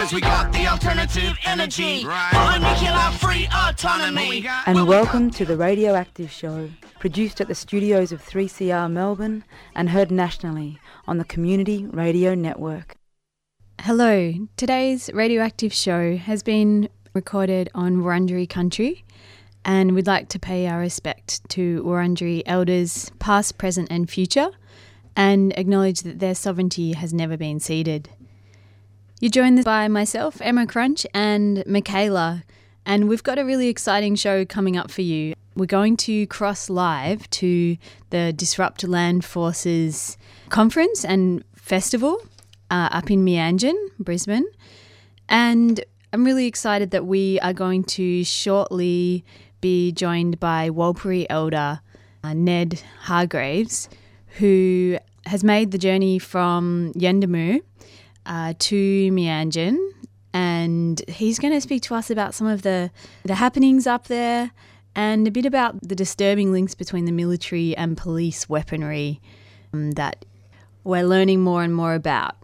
[0.00, 2.06] Cause we got the alternative energy.
[2.06, 2.58] Right.
[2.58, 4.48] Nuclear free autonomy.
[4.64, 9.44] And welcome to the Radioactive Show, produced at the studios of 3CR Melbourne
[9.74, 12.96] and heard nationally on the Community Radio Network.
[13.82, 19.04] Hello, today's Radioactive Show has been recorded on Wurundjeri country
[19.66, 24.48] and we'd like to pay our respect to Wurundjeri elders, past, present, and future,
[25.14, 28.08] and acknowledge that their sovereignty has never been ceded.
[29.22, 32.42] You're joined by myself, Emma Crunch, and Michaela,
[32.86, 35.34] and we've got a really exciting show coming up for you.
[35.54, 37.76] We're going to cross live to
[38.08, 40.16] the Disrupt Land Forces
[40.48, 42.22] conference and festival
[42.70, 44.46] uh, up in Meanjin, Brisbane.
[45.28, 49.22] And I'm really excited that we are going to shortly
[49.60, 51.80] be joined by Warlpiri elder
[52.24, 53.90] uh, Ned Hargraves,
[54.38, 57.60] who has made the journey from Yuendumu
[58.26, 59.78] uh, to Meanjin,
[60.32, 62.90] and he's going to speak to us about some of the,
[63.24, 64.52] the happenings up there
[64.94, 69.20] and a bit about the disturbing links between the military and police weaponry
[69.72, 70.24] um, that
[70.84, 72.36] we're learning more and more about.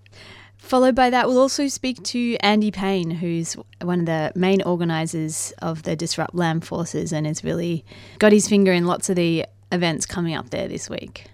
[0.57, 5.53] Followed by that, we'll also speak to Andy Payne, who's one of the main organisers
[5.63, 7.85] of the Disrupt Land Forces and has really
[8.19, 11.27] got his finger in lots of the events coming up there this week.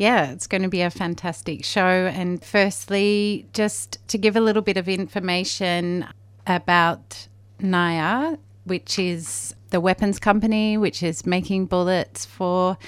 [0.00, 1.82] Yeah, it's going to be a fantastic show.
[2.06, 6.06] And firstly, just to give a little bit of information
[6.46, 7.28] about
[7.60, 12.78] NIOA, which is the weapons company which is making bullets for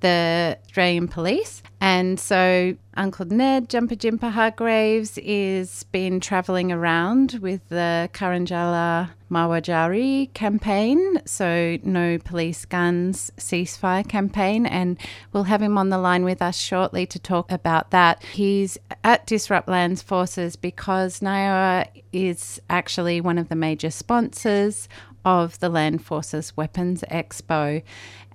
[0.00, 1.62] the Australian Police.
[1.86, 11.22] And so Uncle Ned Jampijinpa Hargraves is been travelling around with the Karanjala Mawajari campaign,
[11.26, 14.98] so no police guns ceasefire campaign, and
[15.32, 18.20] we'll have him on the line with us shortly to talk about that.
[18.24, 24.88] He's at Disrupt Lands Forces because NIOA is actually one of the major sponsors
[25.26, 27.82] of the Land Forces Weapons Expo.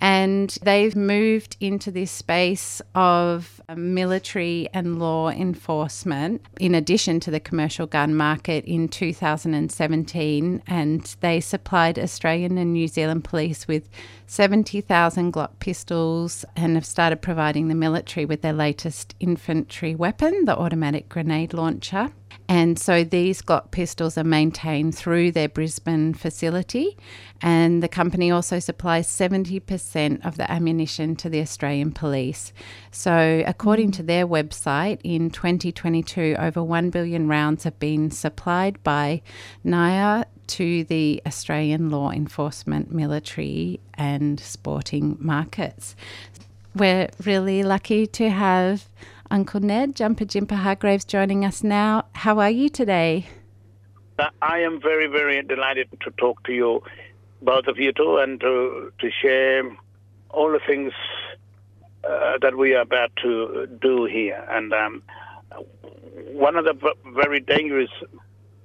[0.01, 7.39] And they've moved into this space of military and law enforcement in addition to the
[7.39, 10.63] commercial gun market in 2017.
[10.67, 13.89] And they supplied Australian and New Zealand police with
[14.27, 20.57] 70,000 Glock pistols and have started providing the military with their latest infantry weapon, the
[20.57, 22.11] automatic grenade launcher.
[22.47, 26.97] And so these Glock pistols are maintained through their Brisbane facility.
[27.41, 32.53] And the company also supplies 70% of the ammunition to the Australian police.
[32.91, 39.21] So, according to their website, in 2022, over 1 billion rounds have been supplied by
[39.65, 45.95] NIOA to the Australian law enforcement, military, and sporting markets.
[46.75, 48.89] We're really lucky to have
[49.31, 52.03] Uncle Ned, Jampijinpa Hargraves, joining us now.
[52.13, 53.27] How are you today?
[54.19, 56.83] Uh, I am very, very delighted to talk to you,
[57.41, 59.63] both of you two, and to, to share
[60.31, 60.91] all the things
[62.03, 64.45] uh, that we are about to do here.
[64.49, 65.01] And um,
[66.33, 67.89] one of the very dangerous,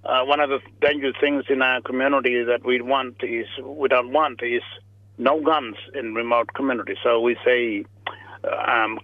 [0.05, 4.13] uh, one of the dangerous things in our community that we want is, we don't
[4.13, 4.63] want is
[5.17, 6.99] no guns in remote communities.
[7.05, 7.85] So we say,
[8.67, 8.99] um,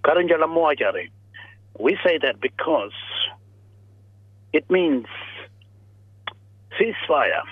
[1.78, 2.92] we say that because
[4.52, 5.06] it means
[6.78, 7.42] ceasefire.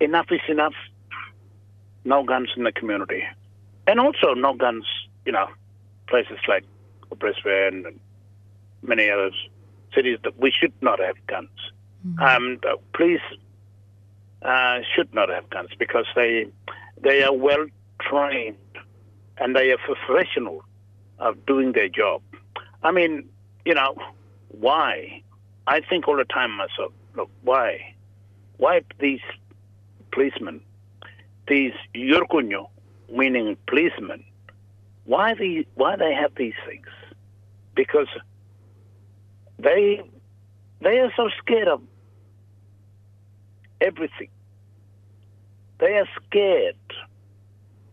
[0.00, 0.74] Enough is enough.
[2.04, 3.22] No guns in the community.
[3.86, 4.84] And also no guns,
[5.24, 5.48] you know,
[6.08, 6.64] places like
[7.18, 8.00] Brisbane and
[8.82, 9.30] many other
[9.94, 11.50] cities that we should not have guns.
[12.06, 12.22] Mm-hmm.
[12.22, 13.20] Um, police
[14.42, 16.46] uh, should not have guns because they
[17.02, 17.66] they are well
[18.00, 18.56] trained
[19.38, 20.64] and they are professional
[21.20, 22.22] of doing their job.
[22.82, 23.28] I mean,
[23.64, 23.94] you know,
[24.48, 25.22] why?
[25.66, 27.94] I think all the time myself, look, why?
[28.56, 29.20] Why these
[30.12, 30.60] policemen,
[31.46, 32.68] these yurkunyo,
[33.12, 34.24] meaning policemen,
[35.04, 36.86] why the why they have these things?
[37.74, 38.08] Because
[39.58, 40.02] they
[40.80, 41.82] they are so scared of
[43.80, 44.28] everything.
[45.78, 46.76] They are scared.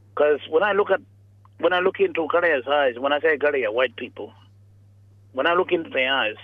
[0.09, 0.99] Because when I look at
[1.59, 4.33] when I look into Gadia's eyes, when I say Gadia, white people,
[5.33, 6.35] when I look into their eyes,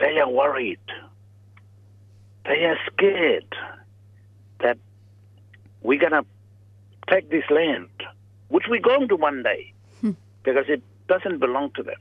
[0.00, 0.80] they are worried.
[2.44, 3.54] They are scared
[4.60, 4.78] that
[5.82, 6.24] we're going to
[7.08, 7.88] take this land,
[8.48, 10.12] which we're going to one day, hmm.
[10.42, 12.00] because it doesn't belong to them.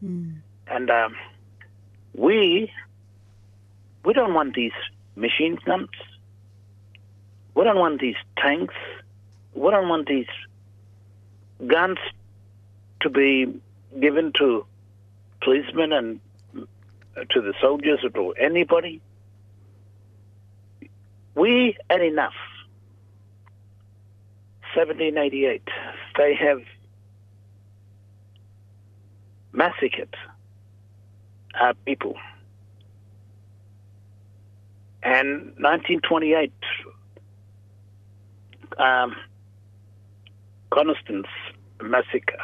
[0.00, 0.30] Hmm.
[0.66, 1.16] And um,
[2.14, 2.70] we,
[4.04, 4.72] we don't want these
[5.16, 5.88] machine guns.
[7.54, 8.74] We don't want these tanks
[9.54, 10.26] we don't want these
[11.66, 11.98] guns
[13.00, 13.60] to be
[14.00, 14.66] given to
[15.42, 16.20] policemen and
[17.30, 19.00] to the soldiers or to anybody.
[21.34, 22.34] We had enough.
[24.74, 25.62] 1788,
[26.18, 26.60] they have
[29.52, 30.12] massacred
[31.60, 32.16] our people.
[35.04, 36.52] And 1928,
[38.78, 39.14] um,
[40.74, 41.22] Coniston
[41.80, 42.36] massacre.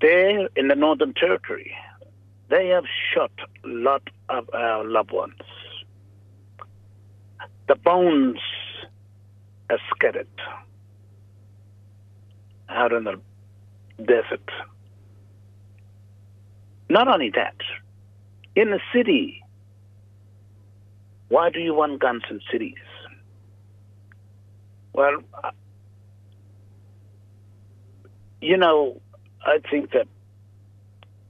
[0.00, 1.74] There in the Northern Territory,
[2.50, 3.32] they have shot
[3.64, 5.34] a lot of our loved ones.
[7.66, 8.38] The bones
[9.68, 10.28] are scattered
[12.68, 13.20] out in the
[13.98, 14.48] desert.
[16.88, 17.56] Not only that,
[18.54, 19.42] in the city,
[21.28, 22.85] why do you want guns in cities?
[24.96, 25.18] Well,
[28.40, 29.02] you know,
[29.44, 30.08] I think that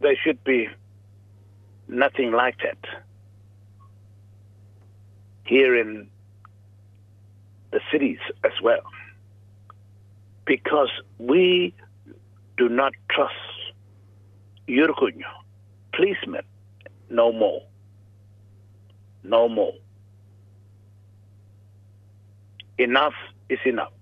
[0.01, 0.69] there should be
[1.89, 2.79] nothing like that
[5.47, 6.07] here in
[7.73, 8.83] the cities as well.
[10.47, 11.75] Because we
[12.57, 13.35] do not trust
[14.69, 15.33] Yurkunyo,
[15.93, 16.43] policemen,
[17.11, 17.63] no more.
[19.25, 19.75] No more.
[22.79, 23.15] Enough
[23.49, 23.93] is enough.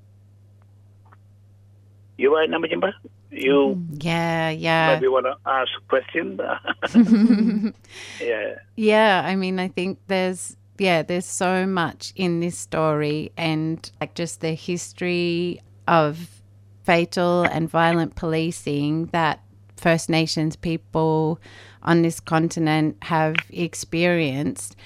[2.16, 2.92] You are Nampijinpa?
[3.30, 3.94] You mm-hmm.
[4.00, 4.94] Yeah, yeah.
[4.94, 6.38] maybe want to ask a question?
[8.20, 8.54] yeah.
[8.76, 14.14] Yeah, I mean, I think there's yeah, there's so much in this story and like
[14.14, 16.42] just the history of
[16.84, 19.40] fatal and violent policing that
[19.76, 21.40] First Nations people
[21.82, 24.76] on this continent have experienced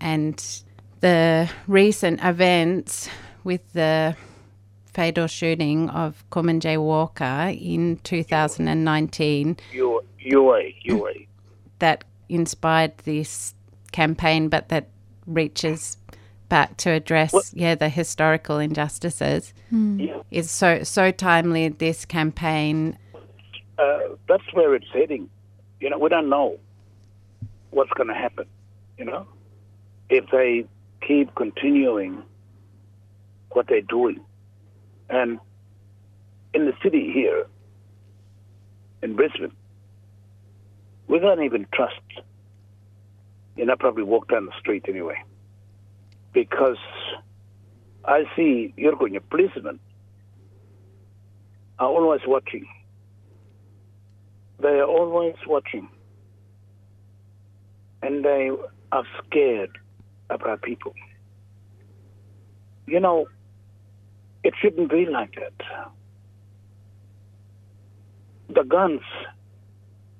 [0.00, 0.62] and
[1.00, 3.08] the recent events
[3.44, 4.16] with the
[4.92, 11.14] fatal shooting of Kumanjayi Walker in 2019 You, you are, you
[11.78, 13.54] that inspired this
[13.90, 14.88] campaign, but that
[15.26, 15.96] reaches
[16.48, 20.20] back to address yeah the historical injustices Yeah.
[20.30, 21.68] is so so timely.
[21.68, 22.98] This campaign,
[23.78, 23.98] uh,
[24.28, 25.30] that's where it's heading.
[25.80, 26.58] You know, we don't know
[27.70, 28.44] what's going to happen.
[28.98, 29.26] You know,
[30.10, 30.66] if they
[31.06, 32.22] keep continuing
[33.54, 34.20] what they're doing,
[35.08, 35.38] and
[36.54, 37.46] in the city here,
[39.02, 39.52] in Brisbane,
[41.08, 41.94] we don't even trust.
[43.56, 45.22] You know, probably walk down the street anyway,
[46.32, 46.78] because
[48.04, 49.12] I see you're going.
[49.12, 49.78] Your policemen
[51.78, 52.66] are always watching
[54.62, 55.88] they are always watching
[58.00, 58.50] and they
[58.92, 59.76] are scared
[60.30, 60.94] about people.
[62.86, 63.26] You know,
[64.44, 65.88] it shouldn't be like that.
[68.48, 69.02] The guns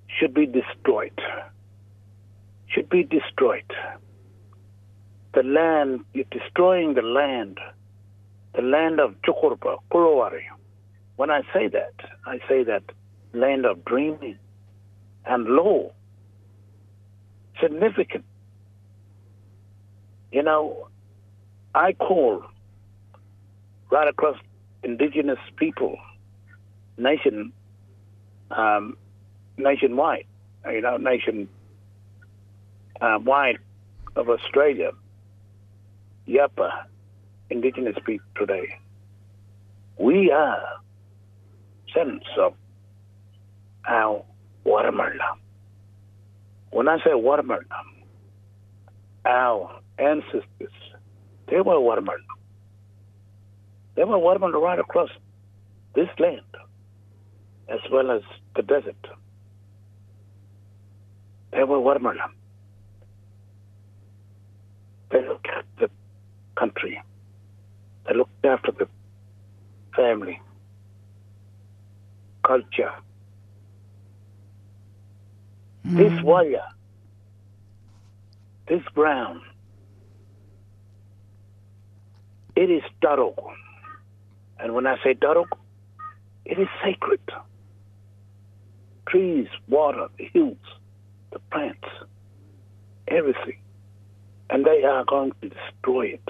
[0.06, 1.20] should be destroyed.
[2.68, 3.70] Should be destroyed.
[5.34, 7.58] The land, you're destroying the land,
[8.54, 10.42] the land of Jukurrpa, Kulowari.
[11.16, 11.94] When I say that,
[12.26, 12.84] I say that
[13.32, 14.38] land of dreaming
[15.26, 15.90] and law.
[17.60, 18.24] Significant.
[20.30, 20.88] You know,
[21.74, 22.44] I call
[23.92, 24.38] right across
[24.82, 25.98] indigenous people,
[26.96, 27.52] nation,
[28.50, 28.96] um,
[29.58, 30.24] nationwide,
[30.66, 31.46] you know, nation
[33.02, 33.58] uh, wide
[34.16, 34.92] of Australia,
[36.26, 36.70] Yapa,
[37.50, 38.78] indigenous people today.
[39.98, 40.62] We are
[41.94, 42.54] sons of
[43.86, 44.24] our
[44.64, 45.18] watermelon.
[46.70, 47.66] When I say watermelon,
[49.26, 50.72] our ancestors,
[51.48, 52.24] they were watermelon.
[53.94, 55.10] They were watermelon right across
[55.94, 56.40] this land,
[57.68, 58.22] as well as
[58.56, 58.96] the desert.
[61.52, 62.18] They were watermelon.
[65.10, 65.90] They looked after the
[66.56, 67.02] country.
[68.06, 68.88] They looked after the
[69.94, 70.40] family,
[72.44, 72.92] culture.
[75.84, 76.22] This hmm.
[76.22, 76.64] wire,
[78.68, 79.40] this ground,
[82.56, 83.36] it is daruk.
[84.62, 85.48] And when I say daruk,
[86.44, 87.20] it is sacred.
[89.08, 90.56] Trees, water, the hills,
[91.32, 91.88] the plants,
[93.08, 93.58] everything.
[94.48, 96.28] And they are going to destroy it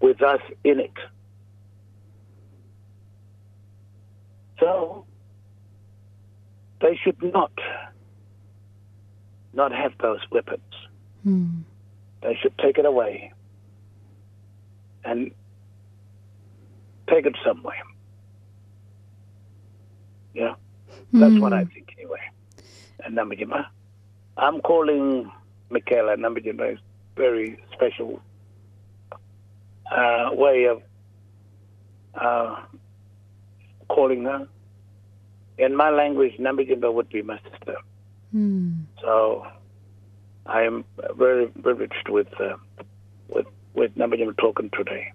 [0.00, 0.92] with us in it.
[4.58, 5.06] So
[6.82, 7.52] they should not
[9.54, 10.60] not have those weapons.
[11.24, 11.60] Hmm.
[12.22, 13.32] They should take it away
[15.04, 15.32] and
[17.10, 17.82] take it somewhere.
[20.34, 20.54] Yeah,
[21.12, 22.20] that's what I think anyway.
[23.04, 23.66] and Nampijinpa.
[24.36, 25.30] I'm calling
[25.70, 26.72] Michaela Nampijinpa.
[26.72, 26.82] It's
[27.16, 28.20] very special
[29.90, 30.82] uh, way of
[32.14, 32.56] uh,
[33.88, 34.48] calling her.
[35.58, 37.76] In my language, Nampijinpa would be my sister.
[38.32, 38.72] Hmm.
[39.02, 39.46] So
[40.46, 40.84] I am
[41.16, 42.56] very privileged with uh,
[43.28, 45.12] with with Nampijinpa talking today.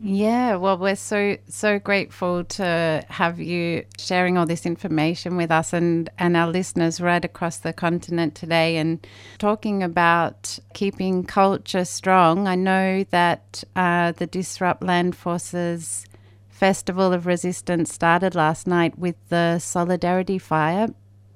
[0.00, 5.72] Yeah, well, we're so so grateful to have you sharing all this information with us
[5.72, 9.06] and and our listeners right across the continent today, and
[9.38, 12.48] talking about keeping culture strong.
[12.48, 16.04] I know that uh, the Disrupt Land Forces
[16.48, 20.88] Festival of Resistance started last night with the Solidarity Fire.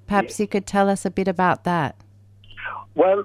[0.07, 1.97] Perhaps you could tell us a bit about that.
[2.95, 3.25] Well,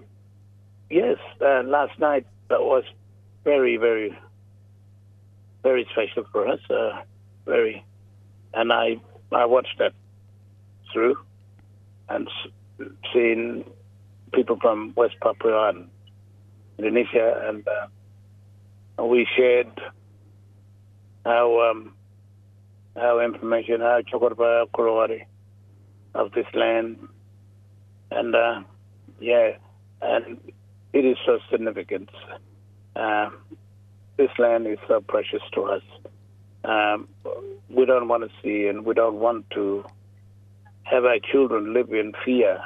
[0.90, 2.84] yes, uh, last night that was
[3.44, 4.18] very, very,
[5.64, 6.60] very special for us.
[6.70, 7.02] Uh,
[7.46, 7.84] very,
[8.54, 9.00] and I
[9.32, 9.94] I watched that
[10.92, 11.16] through
[12.10, 12.28] and
[13.14, 13.64] seen
[14.34, 15.88] people from West Papua and
[16.78, 19.72] Indonesia, and uh, we shared
[21.26, 21.94] our um,
[22.96, 25.26] our information, our jukurrpa Korowari
[26.14, 26.98] of this land,
[28.12, 28.62] and uh,
[29.20, 29.52] yeah,
[30.02, 30.40] and
[30.94, 32.10] it is so significant.
[32.96, 33.38] Um,
[34.18, 35.82] this land is so precious to us.
[36.64, 37.08] Um,
[37.70, 39.86] we don't want to see and we don't want to
[40.84, 42.60] have our children live in fear.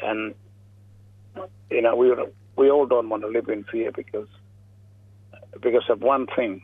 [0.00, 0.34] And,
[1.70, 2.14] you know, we,
[2.56, 4.28] we all don't want to live in fear because,
[5.60, 6.62] because of one thing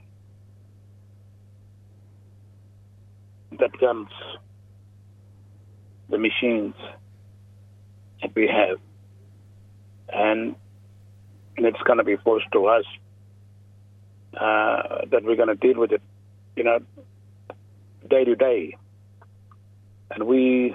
[3.58, 4.08] that guns,
[6.10, 6.74] the machines
[8.22, 8.78] that we have,
[10.12, 10.54] and
[11.56, 12.84] it's going to be forced to us
[14.36, 16.02] uh, that we're going to deal with it,
[16.56, 16.78] you know,
[18.08, 18.76] day to day.
[20.10, 20.74] And we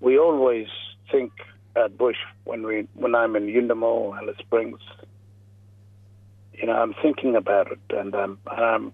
[0.00, 0.68] we always
[1.10, 1.32] think
[1.76, 4.80] at Bush when we when I'm in Yuendumu, Alice Springs.
[6.54, 8.92] You know, I'm thinking about it, and I'm I'm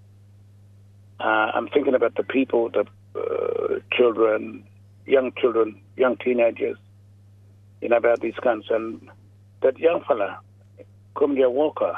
[1.18, 2.84] uh, I'm thinking about the people, the
[3.18, 4.64] uh, children,
[5.06, 6.76] young children, young teenagers.
[7.80, 9.08] You know about these guns, and
[9.62, 10.40] that young fella,
[11.14, 11.96] Kumanjayi Walker.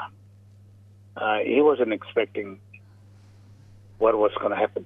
[1.19, 2.59] Uh, he wasn't expecting
[3.97, 4.85] what was going to happen.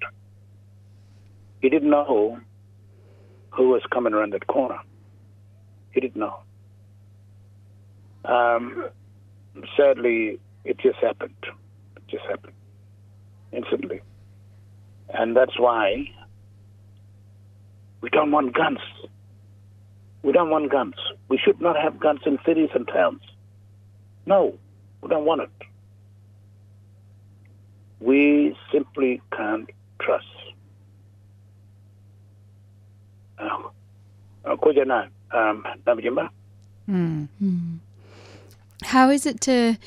[1.61, 2.39] He didn't know
[3.51, 4.79] who was coming around that corner.
[5.91, 6.39] He didn't know.
[8.25, 8.89] Um,
[9.77, 11.35] sadly, it just happened.
[11.97, 12.53] It just happened
[13.51, 14.01] instantly.
[15.09, 16.09] And that's why
[18.01, 18.79] we don't want guns.
[20.23, 20.95] We don't want guns.
[21.29, 23.21] We should not have guns in cities and towns.
[24.25, 24.57] No,
[25.01, 25.49] we don't want it.
[28.03, 29.69] We simply can't
[30.01, 30.25] trust.
[33.39, 33.69] Uh,
[35.31, 36.29] um, Nampijinpa?
[38.83, 39.77] How is it to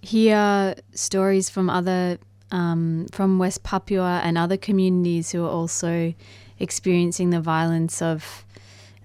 [0.00, 2.18] hear stories from other,
[2.50, 6.14] um, from West Papua and other communities who are also
[6.58, 8.46] experiencing the violence of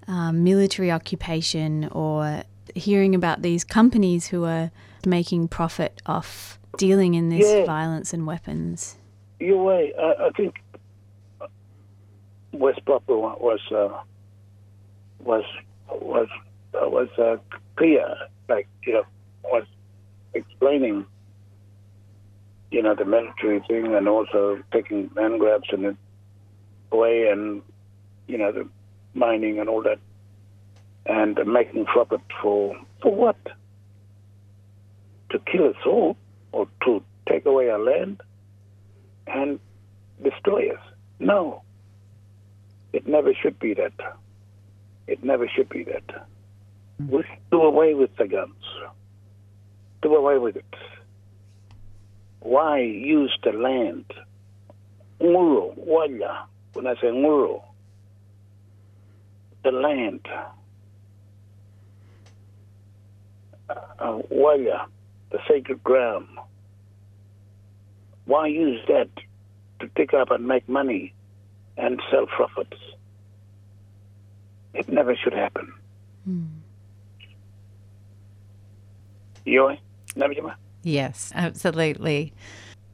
[0.08, 4.72] um, military occupation or hearing about these companies who are
[5.06, 7.66] making profit off dealing in this Yeah.
[7.66, 8.98] violence and weapons?
[9.40, 9.94] You're right.
[10.00, 10.62] I, I think
[12.54, 14.00] West Papua was uh,
[15.20, 15.44] was
[15.90, 16.28] was
[16.74, 17.38] uh, was uh,
[17.76, 18.16] clear,
[18.50, 19.06] like you know,
[19.44, 19.64] was
[20.34, 21.06] explaining,
[22.72, 25.98] you know, the military thing and also taking land grabs and
[26.92, 27.62] away and
[28.28, 28.68] you know the
[29.14, 30.00] mining and all that,
[31.06, 33.38] and making profit for for what?
[35.32, 36.18] To kill us all,
[36.52, 38.22] or to take away our land?
[39.34, 39.60] and
[40.24, 40.82] destroy us.
[41.20, 41.64] No.
[42.94, 43.94] It never should be that.
[45.08, 46.28] It never should be that.
[47.00, 48.64] We should do away with the guns.
[50.02, 50.76] Do away with it.
[52.42, 54.06] Why use the land?
[55.20, 56.46] Nguro, wala.
[56.74, 57.64] When I say nguro,
[59.64, 60.28] the land.
[63.70, 64.88] Uh, wala,
[65.32, 66.28] the sacred ground.
[68.26, 69.10] Why use that
[69.80, 71.14] to pick up and make money
[71.78, 72.78] and sell profits?
[74.74, 75.74] It never should happen.
[76.26, 76.46] Hmm.
[79.46, 79.76] You
[80.16, 80.34] never
[80.84, 82.34] Yes, absolutely.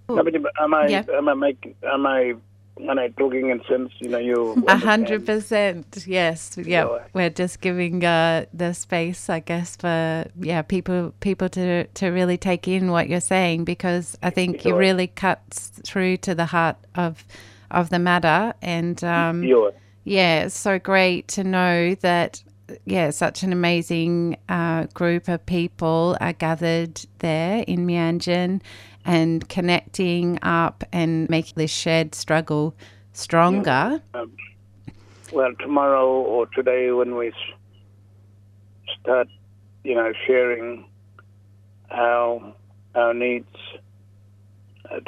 [0.10, 1.03] Am I Yeah.
[1.13, 2.36] am I making am I
[2.81, 6.03] am I talking in sense, you know, you A hundred percent.
[6.07, 6.57] yes.
[6.57, 7.00] Yeah, Yeah.
[7.13, 12.38] we're just giving uh, the space, I guess, for yeah people people to to really
[12.38, 14.77] take in what you're saying because I think it Sure.
[14.77, 17.25] really cuts through to the heart of
[17.72, 18.53] of the matter.
[18.62, 19.43] And um,
[20.03, 22.41] yeah, it's so great to know that,
[22.86, 28.62] yeah, such an amazing uh, group of people are gathered there in Meanjin
[29.07, 32.75] and connecting up and making this shared struggle
[33.13, 34.03] stronger.
[34.13, 34.31] Um,
[35.31, 37.31] well tomorrow or today when we
[39.01, 39.27] start,
[39.83, 40.85] you know, sharing
[41.89, 42.53] our
[42.95, 43.55] our needs
[44.91, 44.99] uh,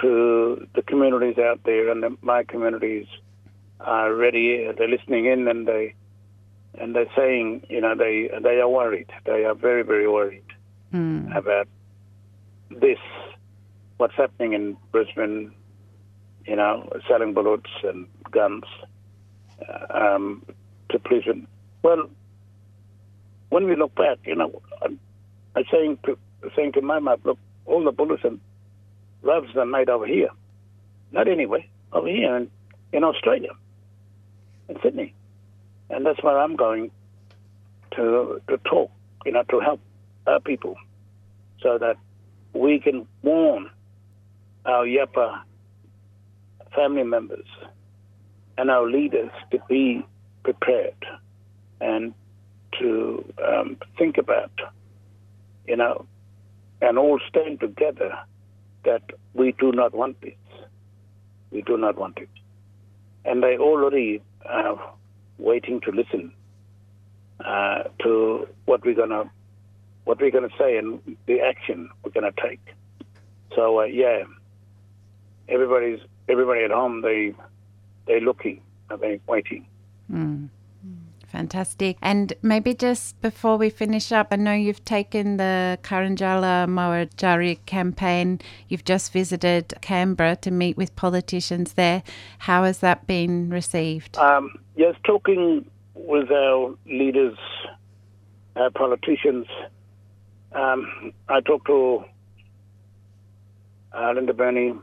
[0.00, 3.06] to the communities out there, and the, my communities
[3.80, 4.66] are ready.
[4.66, 5.94] Uh, they're listening in, and they
[6.74, 9.10] and they're saying, you know, they they are worried.
[9.24, 10.44] They are very very worried
[10.90, 11.32] hmm.
[11.34, 11.68] about
[12.70, 12.98] this.
[14.00, 15.52] What's happening in Brisbane?
[16.46, 18.64] You know, selling bullets and guns
[19.90, 20.42] um,
[20.88, 21.46] to prison.
[21.82, 22.08] Well,
[23.50, 24.98] when we look back, you know, I'm,
[25.54, 26.16] I'm saying to
[26.56, 28.40] saying to my mom, look, all the bullets and
[29.20, 30.30] rifles are made over here,
[31.12, 32.50] not anywhere, over here in,
[32.94, 33.50] in Australia,
[34.70, 35.12] in Sydney,
[35.90, 36.90] and that's where I'm going
[37.96, 38.90] to to talk,
[39.26, 39.80] you know, to help
[40.26, 40.76] our people,
[41.60, 41.96] so that
[42.54, 43.68] we can warn
[44.70, 45.40] our Yapa
[46.74, 47.46] family members
[48.56, 50.04] and our leaders to be
[50.44, 51.04] prepared
[51.80, 52.14] and
[52.78, 54.52] to um, think about,
[55.66, 56.06] you know,
[56.80, 58.16] and all stand together
[58.84, 59.02] that
[59.34, 60.34] we do not want this.
[61.50, 62.28] We do not want it.
[63.24, 64.94] And they already are
[65.38, 66.32] waiting to listen
[67.44, 69.30] uh, to what we're gonna
[70.04, 72.60] what we're gonna say and the action we're gonna take.
[73.54, 74.24] So uh, yeah,
[75.50, 77.34] everybody's everybody at home they
[78.06, 79.66] they're looking, they're waiting.
[81.30, 81.96] Fantastic.
[82.02, 88.40] And maybe just before we finish up, I know you've taken the Karanjala Mawajari campaign.
[88.68, 92.02] You've just visited Canberra to meet with politicians there.
[92.38, 94.18] How has that been received?
[94.18, 97.38] Um, yes, talking with our leaders,
[98.56, 99.46] our politicians.
[100.52, 102.04] Um, I talked to
[103.92, 104.74] uh, Linda Burney,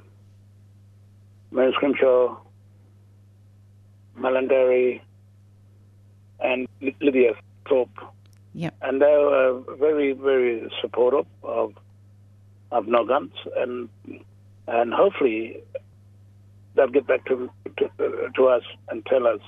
[1.51, 2.37] Mary Scrymgour,
[4.19, 5.01] Malarndirri,
[6.39, 6.67] and
[7.01, 7.33] Lydia
[7.67, 7.99] Thorpe,
[8.53, 8.73] Yep.
[8.81, 11.73] and they were very, very supportive of
[12.71, 13.89] of no guns, and
[14.67, 15.61] and hopefully
[16.75, 17.89] they'll get back to to,
[18.35, 19.41] to us and tell us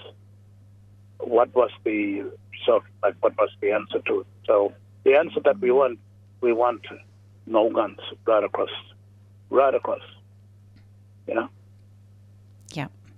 [1.20, 2.24] what was the
[2.66, 4.28] so like what was the answer to it.
[4.46, 6.00] So the answer that we want,
[6.42, 6.82] we want
[7.46, 8.70] no guns right across,
[9.50, 10.02] right across.
[11.28, 11.50] You know.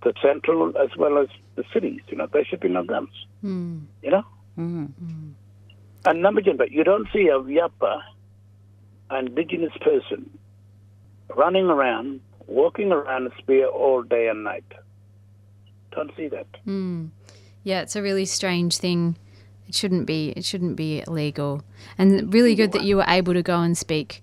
[0.04, 2.02] The central as well as the cities.
[2.08, 3.10] You know, there should be no guns.
[3.42, 3.80] Hmm.
[4.02, 4.24] You know,
[4.60, 4.90] Mm.
[6.06, 8.02] and number two, but you don't see a Yapa,
[9.10, 10.30] an indigenous person,
[11.36, 14.66] running around, walking around a spear all day and night.
[15.92, 16.48] Don't see that.
[16.66, 17.08] Hmm.
[17.64, 19.18] Yeah, it's a really strange thing.
[19.68, 20.30] It shouldn't be.
[20.36, 21.64] It shouldn't be illegal.
[21.98, 24.22] And really good that you were able to go and speak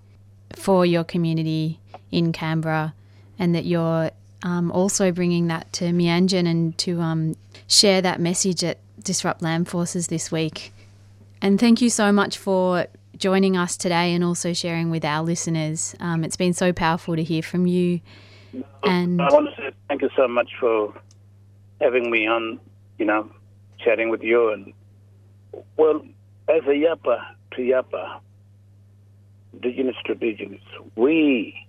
[0.55, 1.79] for your community
[2.11, 2.93] in Canberra,
[3.39, 4.11] and that you're
[4.43, 7.35] um, also bringing that to Meanjin and to um,
[7.67, 10.73] share that message at Disrupt Land Forces this week.
[11.41, 15.95] And thank you so much for joining us today and also sharing with our listeners.
[15.99, 18.01] Um, it's been so powerful to hear from you.
[18.83, 20.93] And I want to say thank you so much for
[21.81, 22.59] having me on,
[22.97, 23.29] you know,
[23.77, 24.51] chatting with you.
[24.51, 24.73] And,
[25.77, 26.01] well,
[26.47, 28.19] as a Yapa to Yapa,
[29.53, 30.61] indigenous indigenous,
[30.95, 31.67] we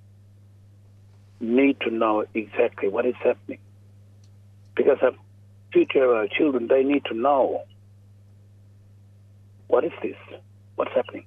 [1.40, 3.58] need to know exactly what is happening.
[4.76, 5.12] Because our
[5.72, 7.62] future, our children, they need to know
[9.68, 10.16] what is this?
[10.76, 11.24] What's happening?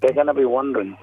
[0.00, 0.96] They're going to be wondering,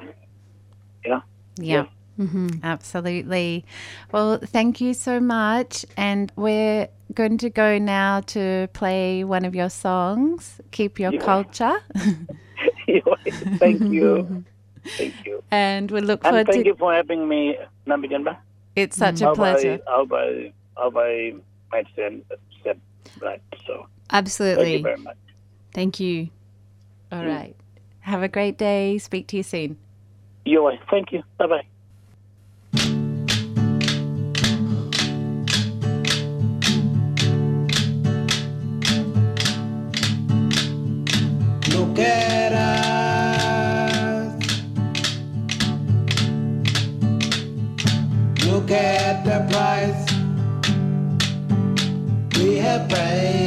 [1.03, 1.23] you know?
[1.57, 1.85] Yeah.
[2.19, 2.59] Mm-hmm.
[2.63, 3.65] Absolutely.
[4.11, 5.85] Well, thank you so much.
[5.97, 11.21] And we're going to go now to play one of your songs, Keep Your Yeah.
[11.21, 11.77] Culture.
[13.59, 14.45] thank you.
[14.97, 15.42] Thank you.
[15.53, 18.37] And we look And forward thank to Thank you for having me, Nampijinpa.
[18.75, 19.79] It's such a pleasure.
[19.87, 22.23] I'll buy, I'll my stand,
[22.63, 22.77] set
[23.21, 23.39] right.
[23.67, 24.63] So Absolutely.
[24.63, 25.17] thank you very much.
[25.71, 26.29] Thank you.
[27.11, 27.27] All hmm.
[27.27, 27.55] right.
[27.99, 28.97] Have a great day.
[28.97, 29.77] Speak to you soon.
[30.43, 30.71] You are.
[30.71, 30.87] Welcome.
[30.89, 31.21] Thank you.
[31.37, 31.67] Bye bye.
[52.79, 53.42] We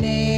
[0.00, 0.29] Imingarene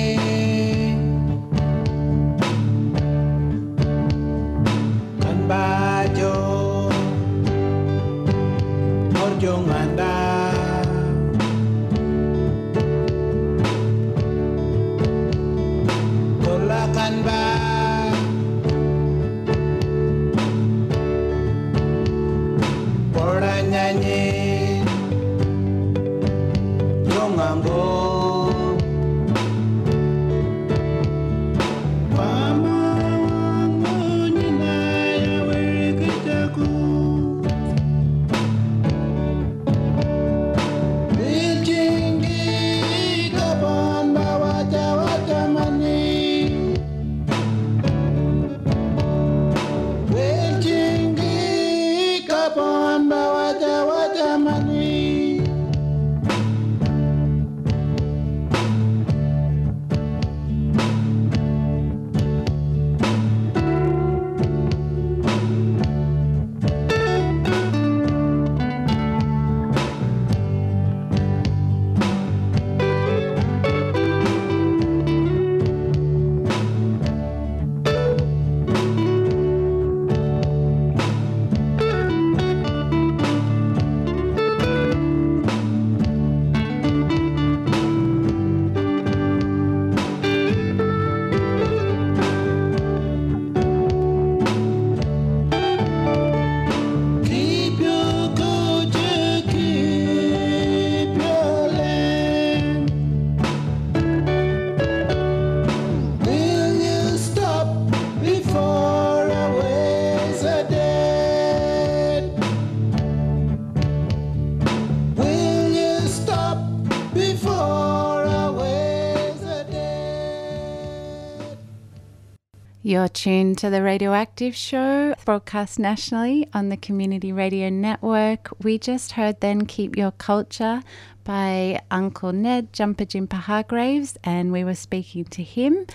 [122.93, 128.51] You're tuned to the Radioactive Show, broadcast nationally on the Community Radio Network.
[128.63, 130.83] We just heard then Keep Your Culture
[131.25, 135.87] by Uncle Ned Jampijinpa Hargraves, and we were speaking to him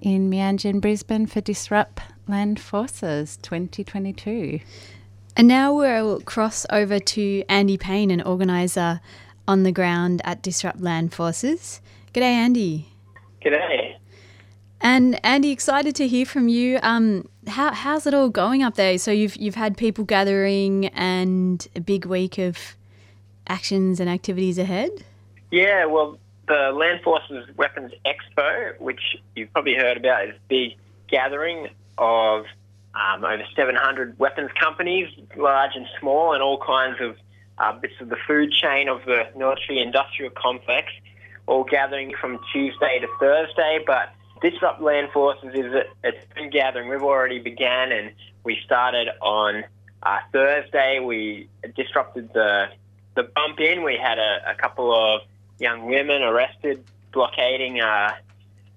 [0.00, 4.58] in Meanjin, Brisbane for Disrupt Land Forces 2022.
[5.36, 9.02] And now we'll cross over to Andy Payne, an organiser
[9.46, 11.82] on the ground at Disrupt Land Forces.
[12.14, 12.88] G'day, Andy.
[13.44, 13.85] G'day.
[14.86, 16.78] And Andy, excited to hear from you.
[16.80, 18.98] Um, how, how's it all going up there?
[18.98, 22.76] So you've you've had people gathering and a big week of
[23.48, 24.90] actions and activities ahead.
[25.50, 29.00] Yeah, well, the Land Forces Weapons Expo, which
[29.34, 30.76] you've probably heard about, is a big
[31.08, 31.66] gathering
[31.98, 32.44] of
[32.94, 37.16] um, over 700 weapons companies, large and small, and all kinds of
[37.58, 40.92] uh, bits of the food chain of the military industrial complex,
[41.48, 43.80] all gathering from Tuesday to Thursday.
[43.84, 44.12] But
[44.50, 46.88] Disrupt Land Forces is a, it's been gathering.
[46.88, 48.12] We've already began, and
[48.44, 49.64] we started on
[50.02, 51.00] uh, Thursday.
[51.00, 52.66] We disrupted the
[53.16, 53.82] the bump in.
[53.82, 55.22] We had a, a couple of
[55.58, 58.12] young women arrested blockading uh,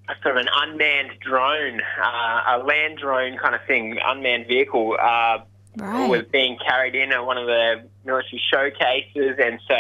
[0.08, 4.98] a sort of an unmanned drone, uh, a land drone kind of thing, unmanned vehicle.
[5.00, 5.40] Uh,
[5.78, 6.10] Right.
[6.10, 9.76] was being carried in at one of the military showcases, and so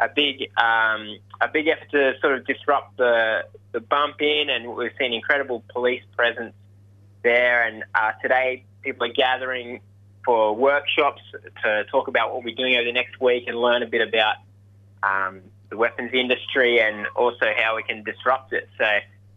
[0.00, 4.74] a big um, a big effort to sort of disrupt the the bump in, and
[4.74, 6.54] we've seen incredible police presence
[7.22, 7.66] there.
[7.66, 9.80] And uh, today, people are gathering
[10.24, 11.22] for workshops
[11.62, 14.36] to talk about what we're doing over the next week and learn a bit about
[15.02, 18.68] um, the weapons industry and also how we can disrupt it.
[18.78, 18.84] So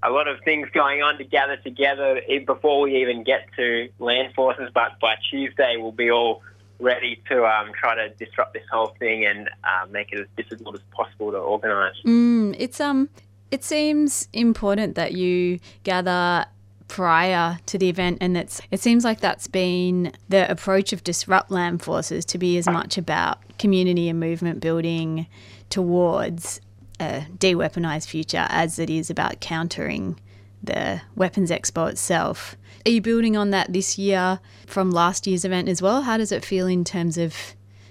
[0.03, 4.33] a lot of things going on to gather together before we even get to land
[4.33, 4.69] forces.
[4.73, 6.41] But by Tuesday, we'll be all
[6.83, 10.75] ready to um, try to disrupt this whole thing and uh, make it as difficult
[10.75, 11.95] as possible to organise.
[12.05, 13.09] Mm, it's um,
[13.49, 16.45] it seems important that you gather
[16.87, 21.49] prior to the event, and it's it seems like that's been the approach of disrupt
[21.49, 25.25] land forces to be as much about community and movement building
[25.69, 26.59] towards
[26.99, 30.19] a de-weaponized future as it is about countering
[30.61, 32.55] the Weapons Expo itself.
[32.85, 36.01] Are you building on that this year from last year's event as well?
[36.01, 37.33] How does it feel in terms of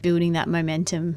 [0.02, 1.16] building that momentum?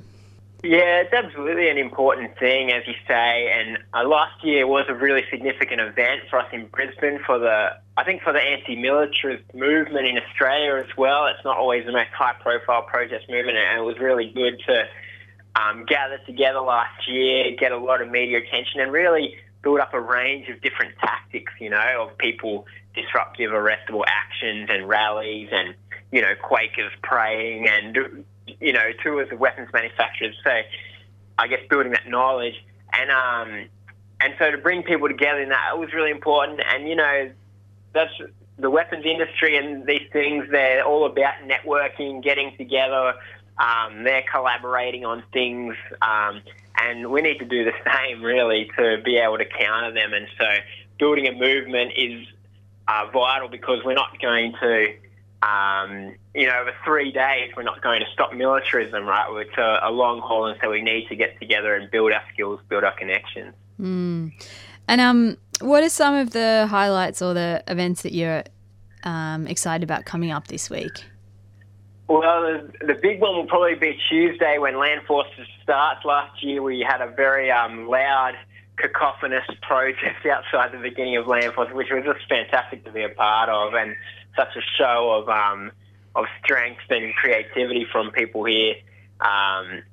[0.64, 3.52] Yeah, it's absolutely an important thing, as you say.
[3.52, 7.78] And uh, last year was a really significant event for us in Brisbane for the,
[7.98, 11.28] I think, for the anti-militarist movement in Australia as well.
[11.28, 14.88] It's not always the most high-profile protest movement, and it was really good to
[15.62, 19.94] um, gather together last year, get a lot of media attention, and really build up
[19.94, 21.52] a range of different tactics.
[21.60, 25.76] You know, of people disruptive, arrestable actions and rallies, and
[26.12, 28.26] you know, Quakers praying and
[28.60, 30.36] you know, two of the weapons manufacturers.
[30.44, 30.52] So,
[31.38, 32.56] I guess building that knowledge
[32.94, 33.70] and um,
[34.22, 36.62] and so to bring people together in that it was really important.
[36.66, 37.32] And you know,
[37.94, 38.14] that's
[38.58, 40.46] the weapons industry and these things.
[40.52, 43.14] They're all about networking, getting together.
[43.58, 46.42] Um, they're collaborating on things, um,
[46.78, 50.14] and we need to do the same really to be able to counter them.
[50.14, 50.46] And so,
[51.00, 52.28] building a movement is
[52.88, 54.96] uh, vital because we're not going to
[55.46, 59.28] um, you know, over three days, we're not going to stop militarism, right?
[59.42, 62.24] It's a, a, long haul, and so we need to get together and build our
[62.34, 63.54] skills, build our connections.
[63.80, 64.32] Mm.
[64.88, 68.44] And um, what are some of the highlights or the events that you're
[69.04, 71.06] um, excited about coming up this week?
[72.08, 76.06] Well, the, the, big one will probably be Tuesday when Land Forces starts.
[76.06, 78.36] Last year, we had a very um, loud,
[78.78, 83.50] cacophonous protest outside the beginning of Forces, which was just fantastic to be a part
[83.50, 83.74] of.
[83.74, 83.96] And
[84.36, 85.72] such a show of um,
[86.16, 88.76] of strength and creativity from people here
[89.20, 89.84] um,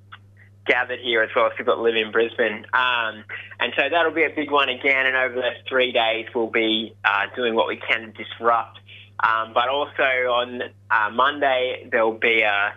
[0.67, 2.67] gathered here as well as people that live in Brisbane.
[2.73, 3.25] Um,
[3.59, 5.07] and so that'll be a big one again.
[5.07, 8.79] And over those three days, we'll be uh, doing what we can to disrupt.
[9.21, 12.73] Um, but also on uh, Monday, there'll be a,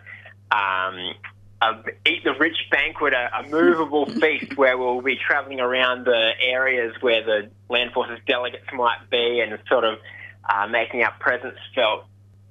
[0.52, 1.14] um,
[2.06, 6.94] Eat the Rich banquet, a, a movable feast where we'll be travelling around the areas
[7.02, 10.00] where the Land Forces delegates might be and sort of
[10.48, 12.06] uh, making our presence felt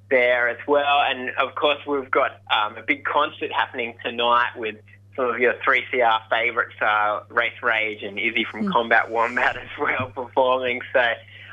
[0.09, 1.01] there as well.
[1.07, 4.75] And of course, we've got um, a big concert happening tonight with
[5.15, 8.71] some of your 3CR favourites, uh, Race Rage and Izzy from mm.
[8.71, 10.81] Combat Wombat as well performing.
[10.91, 10.99] So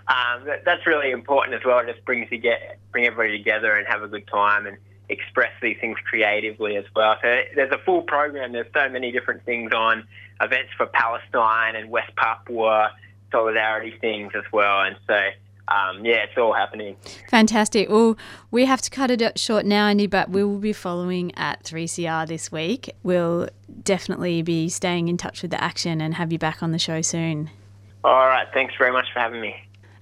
[0.08, 1.78] um, that, that's really important as well.
[1.78, 4.76] It just brings you get, bring everybody together and have a good time and
[5.12, 7.16] express these things creatively as well.
[7.22, 8.52] So there's a full program.
[8.52, 10.06] There's so many different things on
[10.40, 12.92] events for Palestine and West Papua
[13.30, 14.82] solidarity things as well.
[14.82, 15.18] And so
[15.68, 16.96] um, yeah, it's all happening.
[17.30, 17.88] Fantastic.
[17.88, 18.16] Well,
[18.50, 22.26] we have to cut it short now, Andy, but we will be following at 3CR
[22.26, 22.94] this week.
[23.02, 23.48] We'll
[23.82, 27.00] definitely be staying in touch with the action and have you back on the show
[27.00, 27.50] soon.
[28.04, 28.46] All right.
[28.52, 29.54] Thanks very much for having me.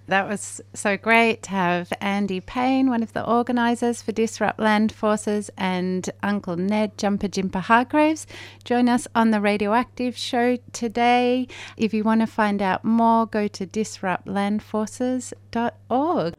[0.07, 4.93] That was so great to have Andy Payne, one of the organisers for Disrupt Land
[4.93, 8.27] Forces, and Uncle Ned Jampijinpa Hargraves
[8.65, 11.47] join us on the Radioactive show today.
[11.77, 16.35] If you want to find out more, go to disruptlandforces.org.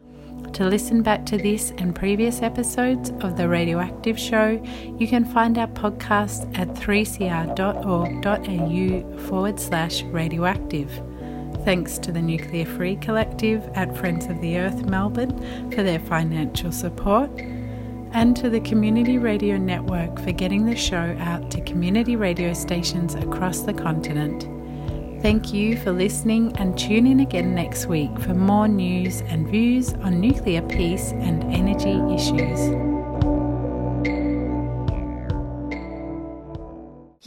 [0.53, 4.61] To listen back to this and previous episodes of The Radioactive Show,
[4.99, 10.91] you can find our podcast at 3cr.org.au forward slash radioactive.
[11.63, 16.71] Thanks to the Nuclear Free Collective at Friends of the Earth Melbourne for their financial
[16.71, 17.29] support,
[18.13, 23.13] and to the Community Radio Network for getting the show out to community radio stations
[23.13, 24.47] across the continent.
[25.21, 29.93] Thank you for listening and tune in again next week for more news and views
[29.93, 32.90] on nuclear peace and energy issues.